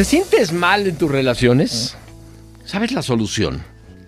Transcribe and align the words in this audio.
¿Te 0.00 0.04
sientes 0.04 0.50
mal 0.54 0.86
en 0.86 0.96
tus 0.96 1.10
relaciones? 1.10 1.94
¿Sabes 2.64 2.90
la 2.92 3.02
solución? 3.02 3.62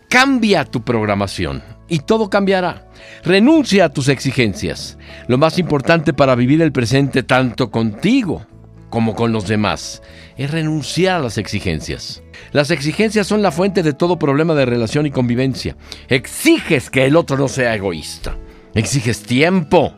Cambia 0.09 0.65
tu 0.65 0.83
programación 0.83 1.63
y 1.87 1.99
todo 1.99 2.31
cambiará. 2.31 2.89
Renuncia 3.25 3.85
a 3.85 3.89
tus 3.91 4.09
exigencias. 4.09 4.97
Lo 5.29 5.37
más 5.37 5.59
importante 5.59 6.15
para 6.15 6.35
vivir 6.35 6.63
el 6.63 6.73
presente 6.73 7.23
tanto 7.23 7.71
contigo 7.71 8.47
como 8.89 9.15
con 9.15 9.33
los 9.33 9.47
demás 9.47 10.01
es 10.39 10.51
renunciar 10.51 11.17
a 11.17 11.25
las 11.25 11.37
exigencias. 11.37 12.23
Las 12.53 12.71
exigencias 12.71 13.27
son 13.27 13.43
la 13.43 13.53
fuente 13.53 13.83
de 13.83 13.93
todo 13.93 14.19
problema 14.19 14.55
de 14.55 14.65
relación 14.65 15.05
y 15.05 15.11
convivencia. 15.11 15.77
Exiges 16.09 16.89
que 16.89 17.05
el 17.05 17.17
otro 17.17 17.37
no 17.37 17.49
sea 17.49 17.75
egoísta. 17.75 18.39
Exiges 18.75 19.25
tiempo. 19.25 19.95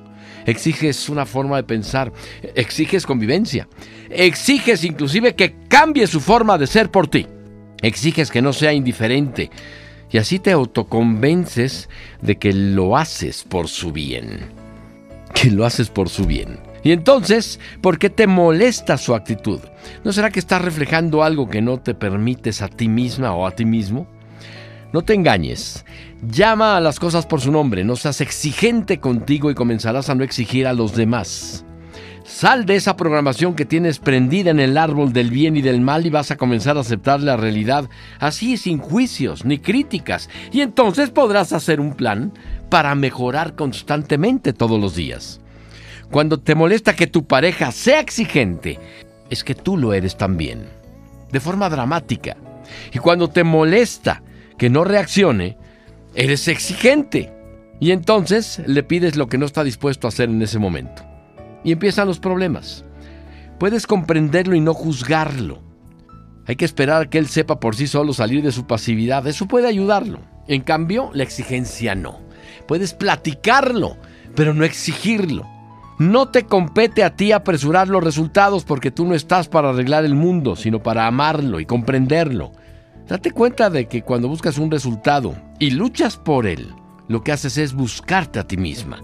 Exiges 0.47 1.09
una 1.09 1.27
forma 1.27 1.57
de 1.57 1.65
pensar. 1.65 2.13
Exiges 2.55 3.07
convivencia. 3.07 3.69
Exiges 4.11 4.85
inclusive 4.85 5.35
que 5.35 5.55
cambie 5.69 6.07
su 6.07 6.21
forma 6.21 6.59
de 6.59 6.67
ser 6.67 6.91
por 6.91 7.09
ti. 7.09 7.27
Exiges 7.83 8.31
que 8.31 8.43
no 8.43 8.53
sea 8.53 8.73
indiferente. 8.73 9.51
Y 10.11 10.19
así 10.19 10.39
te 10.39 10.53
autoconvences 10.53 11.89
de 12.23 12.37
que 12.37 12.53
lo 12.53 12.97
haces 12.97 13.43
por 13.43 13.69
su 13.69 13.93
bien. 13.93 14.47
Que 15.35 15.51
lo 15.51 15.65
haces 15.65 15.89
por 15.89 16.09
su 16.09 16.25
bien. 16.25 16.61
Y 16.85 16.93
entonces, 16.93 17.59
¿por 17.81 17.99
qué 17.99 18.11
te 18.11 18.27
molesta 18.27 18.99
su 18.99 19.15
actitud? 19.15 19.59
¿No 20.05 20.13
será 20.13 20.31
que 20.31 20.39
estás 20.39 20.63
reflejando 20.63 21.25
algo 21.25 21.49
que 21.49 21.63
no 21.63 21.81
te 21.81 21.95
permites 21.95 22.63
a 22.63 22.69
ti 22.69 22.89
misma 22.89 23.35
o 23.35 23.47
a 23.47 23.53
ti 23.53 23.65
mismo? 23.65 24.07
No 24.95 25.03
te 25.03 25.13
engañes. 25.13 25.85
Llama 26.23 26.77
a 26.77 26.81
las 26.81 27.01
cosas 27.01 27.27
por 27.27 27.41
su 27.41 27.51
nombre. 27.51 27.83
No 27.83 27.97
seas 27.97 28.21
exigente 28.21 29.01
contigo 29.01 29.51
y 29.51 29.55
comenzarás 29.57 30.09
a 30.09 30.15
no 30.15 30.23
exigir 30.23 30.69
a 30.69 30.73
los 30.73 30.95
demás. 30.95 31.65
Sal 32.25 32.65
de 32.65 32.77
esa 32.77 32.97
programación 32.97 33.57
que 33.57 33.65
tienes 33.65 33.99
prendida 33.99 34.53
en 34.53 34.61
el 34.61 34.79
árbol 34.79 35.13
del 35.13 35.31
bien 35.31 35.57
y 35.57 35.63
del 35.63 35.81
mal 35.81 36.07
y 36.07 36.11
vas 36.11 36.31
a 36.31 36.37
comenzar 36.37 36.77
a 36.77 36.83
aceptar 36.83 37.19
la 37.21 37.37
realidad 37.37 37.91
así 38.21 38.57
sin 38.57 38.79
juicios 38.79 39.45
ni 39.45 39.59
críticas. 39.59 40.31
Y 40.53 40.61
entonces 40.61 41.11
podrás 41.11 41.53
hacer 41.53 41.81
un 41.81 41.95
plan 41.95 42.33
para 42.71 42.95
mejorar 42.95 43.57
constantemente 43.57 44.53
todos 44.53 44.81
los 44.81 44.95
días. 44.95 45.41
Cuando 46.13 46.39
te 46.39 46.55
molesta 46.55 46.95
que 46.95 47.09
tu 47.09 47.27
pareja 47.27 47.73
sea 47.73 47.99
exigente, 47.99 48.79
es 49.29 49.43
que 49.43 49.57
tú 49.57 49.77
lo 49.77 49.93
eres 49.93 50.17
también, 50.17 50.69
de 51.33 51.41
forma 51.41 51.69
dramática. 51.69 52.37
Y 52.93 52.99
cuando 53.01 53.27
te 53.27 53.43
molesta 53.43 54.23
que 54.59 54.71
no 54.71 54.85
reaccione, 54.85 55.57
eres 56.15 56.49
exigente. 56.49 57.33
Y 57.81 57.91
entonces 57.91 58.63
le 58.67 58.83
pides 58.83 59.17
lo 59.17 59.27
que 59.27 59.39
no 59.39 59.47
está 59.47 59.65
dispuesto 59.65 60.07
a 60.07 60.09
hacer 60.09 60.29
en 60.29 60.41
ese 60.43 60.59
momento. 60.59 61.03
Y 61.65 61.73
empiezan 61.73 62.07
los 62.07 62.21
problemas. 62.21 62.85
Puedes 63.59 63.87
comprenderlo 63.87 64.55
y 64.55 64.61
no 64.61 64.75
juzgarlo. 64.75 65.63
Hay 66.47 66.57
que 66.57 66.65
esperar 66.65 67.03
a 67.03 67.11
que 67.11 67.19
él 67.19 67.29
sepa 67.29 67.59
por 67.59 67.75
sí 67.75 67.87
solo 67.87 68.13
salir 68.13 68.43
de 68.43 68.53
su 68.53 68.67
pasividad. 68.67 69.27
Eso 69.27 69.47
puede 69.47 69.67
ayudarlo. 69.67 70.21
En 70.47 70.61
cambio, 70.61 71.11
la 71.15 71.23
exigencia 71.23 71.95
no. 71.95 72.21
Puedes 72.69 72.93
platicarlo, 72.93 73.97
pero 74.35 74.53
no 74.53 74.65
exigirlo. 74.65 75.47
No 75.99 76.29
te 76.29 76.45
compete 76.45 77.05
a 77.05 77.15
ti 77.15 77.33
apresurar 77.33 77.89
los 77.89 78.03
resultados 78.03 78.65
porque 78.65 78.91
tú 78.91 79.07
no 79.07 79.15
estás 79.15 79.49
para 79.49 79.71
arreglar 79.71 80.05
el 80.05 80.15
mundo, 80.15 80.57
sino 80.57 80.83
para 80.83 81.07
amarlo 81.07 81.61
y 81.61 81.67
comprenderlo. 81.67 82.53
Date 83.09 83.33
cuenta 83.33 83.69
de 83.69 83.87
que 83.87 84.03
cuando 84.03 84.29
buscas 84.29 84.57
un 84.57 84.71
resultado 84.71 85.35
y 85.59 85.71
luchas 85.71 86.17
por 86.17 86.47
él, 86.47 86.69
lo 87.07 87.23
que 87.23 87.33
haces 87.33 87.59
es 87.59 87.75
buscarte 87.75 88.39
a 88.39 88.47
ti 88.47 88.57
misma. 88.57 89.03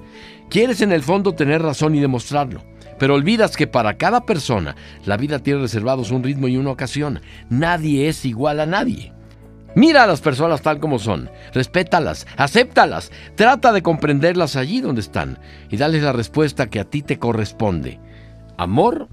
Quieres 0.48 0.80
en 0.80 0.92
el 0.92 1.02
fondo 1.02 1.34
tener 1.34 1.62
razón 1.62 1.94
y 1.94 2.00
demostrarlo, 2.00 2.62
pero 2.98 3.14
olvidas 3.14 3.56
que 3.56 3.66
para 3.66 3.98
cada 3.98 4.24
persona 4.24 4.74
la 5.04 5.18
vida 5.18 5.38
tiene 5.40 5.60
reservados 5.60 6.10
un 6.10 6.22
ritmo 6.22 6.48
y 6.48 6.56
una 6.56 6.70
ocasión. 6.70 7.20
Nadie 7.50 8.08
es 8.08 8.24
igual 8.24 8.60
a 8.60 8.66
nadie. 8.66 9.12
Mira 9.74 10.04
a 10.04 10.06
las 10.06 10.20
personas 10.20 10.62
tal 10.62 10.80
como 10.80 10.98
son, 10.98 11.30
respétalas, 11.52 12.26
acéptalas, 12.36 13.12
trata 13.36 13.70
de 13.70 13.82
comprenderlas 13.82 14.56
allí 14.56 14.80
donde 14.80 15.00
están 15.00 15.38
y 15.68 15.76
dales 15.76 16.02
la 16.02 16.12
respuesta 16.12 16.68
que 16.68 16.80
a 16.80 16.84
ti 16.84 17.02
te 17.02 17.18
corresponde. 17.18 18.00
Amor 18.56 19.08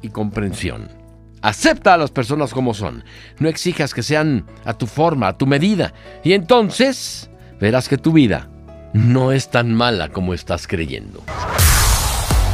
y 0.00 0.08
comprensión. 0.08 0.97
Acepta 1.42 1.94
a 1.94 1.96
las 1.96 2.10
personas 2.10 2.52
como 2.52 2.74
son, 2.74 3.04
no 3.38 3.48
exijas 3.48 3.94
que 3.94 4.02
sean 4.02 4.44
a 4.64 4.74
tu 4.74 4.86
forma, 4.86 5.28
a 5.28 5.38
tu 5.38 5.46
medida, 5.46 5.94
y 6.24 6.32
entonces 6.32 7.30
verás 7.60 7.88
que 7.88 7.96
tu 7.96 8.12
vida 8.12 8.48
no 8.92 9.32
es 9.32 9.50
tan 9.50 9.72
mala 9.72 10.08
como 10.08 10.34
estás 10.34 10.66
creyendo. 10.66 11.22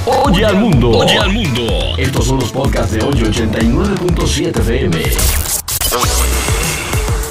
Oye 0.06 0.44
al 0.44 0.56
mundo. 0.56 0.90
Oye 0.90 1.18
al 1.18 1.32
mundo. 1.32 1.62
Estos 1.96 2.26
son 2.26 2.40
los 2.40 2.52
podcasts 2.52 2.92
de 2.92 3.02
hoy 3.02 3.14
89.7 3.14 4.58
FM. 4.58 5.02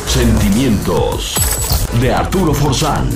Sentimientos 0.07 1.35
de 2.01 2.13
Arturo 2.13 2.53
Forzán. 2.53 3.09